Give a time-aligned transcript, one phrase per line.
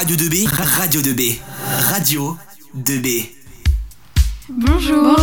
[0.00, 1.38] Radio 2B, Radio 2B,
[1.90, 2.36] Radio
[2.74, 3.28] 2B.
[4.48, 5.18] Bonjour.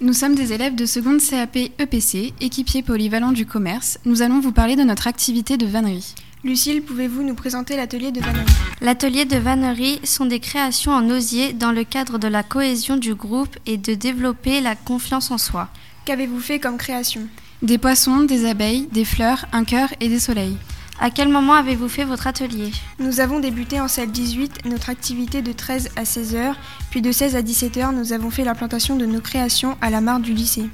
[0.00, 3.98] Nous sommes des élèves de seconde CAP EPC, équipiers polyvalents du commerce.
[4.04, 6.14] Nous allons vous parler de notre activité de vannerie.
[6.44, 8.46] Lucille, pouvez-vous nous présenter l'atelier de vannerie?
[8.80, 13.16] L'atelier de vannerie sont des créations en osier dans le cadre de la cohésion du
[13.16, 15.70] groupe et de développer la confiance en soi.
[16.04, 17.22] Qu'avez-vous fait comme création?
[17.62, 20.56] Des poissons, des abeilles, des fleurs, un cœur et des soleils.
[21.00, 22.70] À quel moment avez-vous fait votre atelier?
[23.00, 26.54] Nous avons débuté en salle 18 notre activité de 13 à 16 heures,
[26.90, 30.00] puis de 16 à 17 heures, nous avons fait l'implantation de nos créations à la
[30.00, 30.68] mare du lycée.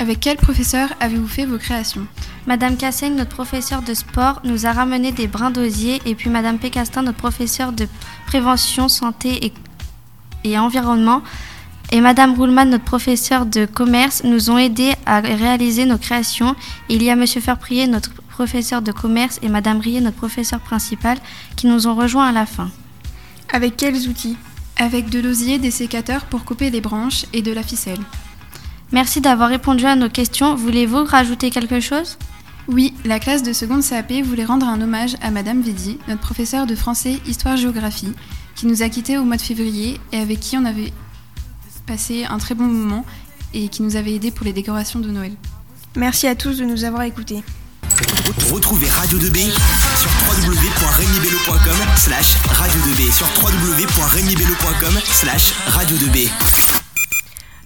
[0.00, 2.06] Avec quel professeur avez-vous fait vos créations?
[2.46, 6.58] Madame Cassaigne, notre professeur de sport, nous a ramené des brins d'osier et puis Madame
[6.58, 7.86] Pécastin, notre professeur de
[8.26, 9.52] prévention, santé et,
[10.42, 11.22] et environnement,
[11.92, 16.54] et Madame Roulman, notre professeur de commerce, nous ont aidés à réaliser nos créations.
[16.88, 21.18] Il y a Monsieur Ferprier, notre professeur de commerce, et Madame Rier, notre professeur principal,
[21.56, 22.70] qui nous ont rejoints à la fin.
[23.52, 24.36] Avec quels outils?
[24.76, 28.00] Avec de l'osier, des sécateurs pour couper les branches et de la ficelle.
[28.92, 30.54] Merci d'avoir répondu à nos questions.
[30.54, 32.16] Voulez-vous rajouter quelque chose?
[32.66, 36.66] Oui, la classe de seconde CAP voulait rendre un hommage à Madame Védy, notre professeure
[36.66, 38.12] de français histoire-géographie,
[38.54, 40.92] qui nous a quittés au mois de février et avec qui on avait
[41.86, 43.04] passé un très bon moment
[43.54, 45.32] et qui nous avait aidés pour les décorations de Noël.
[45.96, 47.42] Merci à tous de nous avoir écoutés.
[48.50, 49.50] Retrouvez Radio 2B
[49.98, 56.28] sur www.remibello.com slash radio 2B sur www.remibello.com slash radio 2B.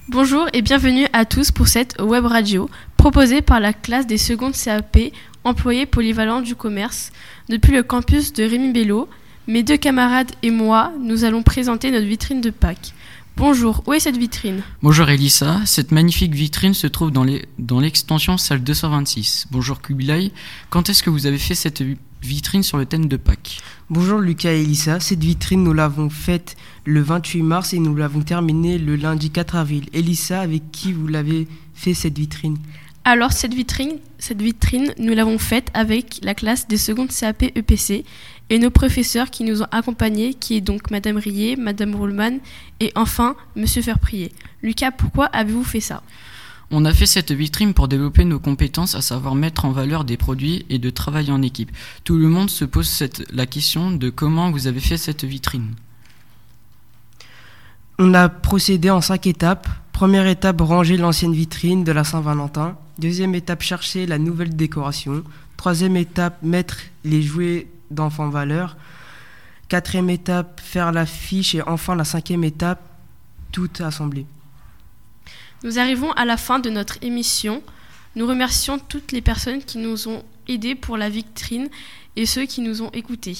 [0.09, 4.53] Bonjour et bienvenue à tous pour cette web radio proposée par la classe des secondes
[4.53, 4.97] CAP
[5.45, 7.11] employés polyvalents du commerce
[7.47, 9.07] depuis le campus de Rémi Bello.
[9.47, 12.93] Mes deux camarades et moi, nous allons présenter notre vitrine de Pâques.
[13.37, 14.61] Bonjour, où est cette vitrine?
[14.81, 19.47] Bonjour Elissa, cette magnifique vitrine se trouve dans l'extension salle 226.
[19.51, 20.31] Bonjour Kubilai,
[20.69, 23.57] quand est-ce que vous avez fait cette vi- vitrine sur le thème de Pâques?
[23.89, 28.21] Bonjour Lucas et Elissa, cette vitrine nous l'avons faite le 28 mars et nous l'avons
[28.21, 29.85] terminée le lundi 4 avril.
[29.93, 32.57] Elissa, avec qui vous l'avez fait cette vitrine?
[33.07, 38.03] Alors cette vitrine, cette vitrine, nous l'avons faite avec la classe des secondes CAP EPC
[38.49, 42.39] et nos professeurs qui nous ont accompagnés, qui est donc Madame Rier, Madame Roulman
[42.79, 44.31] et enfin Monsieur Ferprier.
[44.61, 46.03] Lucas, pourquoi avez-vous fait ça?
[46.71, 50.17] On a fait cette vitrine pour développer nos compétences, à savoir mettre en valeur des
[50.17, 51.71] produits et de travailler en équipe.
[52.03, 55.75] Tout le monde se pose cette- la question de comment vous avez fait cette vitrine.
[57.99, 59.69] On a procédé en cinq étapes.
[59.93, 62.77] Première étape, ranger l'ancienne vitrine de la Saint-Valentin.
[62.99, 65.23] Deuxième étape, chercher la nouvelle décoration.
[65.57, 68.77] Troisième étape, mettre les jouets d'enfants valeur.
[69.67, 71.55] Quatrième étape, faire l'affiche.
[71.55, 72.81] Et enfin, la cinquième étape,
[73.51, 74.25] tout assembler.
[75.63, 77.63] Nous arrivons à la fin de notre émission.
[78.15, 81.69] Nous remercions toutes les personnes qui nous ont aidés pour la vitrine
[82.15, 83.37] et ceux qui nous ont écoutés.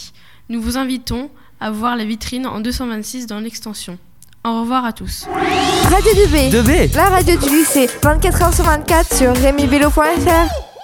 [0.50, 1.30] Nous vous invitons
[1.60, 3.98] à voir la vitrine en 226 dans l'extension.
[4.44, 5.26] Au revoir à tous.
[5.26, 10.75] Radio 2B, la radio du lycée, 24h sur 24 sur remibello.fr.